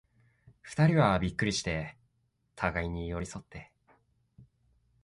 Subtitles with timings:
[0.61, 1.95] 二人はびっくりして、
[2.55, 3.71] 互に寄り添って、